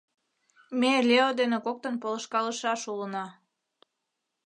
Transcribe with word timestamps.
Ме 0.79 0.91
Лео 1.09 1.29
ден 1.39 1.51
коктын 1.65 1.95
полышкалышаш 2.01 2.81
улына. 2.93 3.25